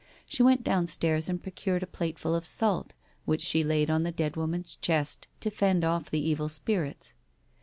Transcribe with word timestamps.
She 0.25 0.41
went 0.41 0.63
downstairs 0.63 1.29
and 1.29 1.43
procured 1.43 1.83
a 1.83 1.85
plateful 1.85 2.33
of 2.33 2.43
salt, 2.47 2.95
which 3.25 3.39
she 3.43 3.63
laid 3.63 3.91
on 3.91 4.01
the 4.01 4.11
dead 4.11 4.33
wonjan's 4.33 4.75
chest 4.77 5.27
to 5.41 5.51
fend 5.51 5.83
off 5.83 6.09
the 6.09 6.27
evil 6.27 6.49
spirits. 6.49 7.13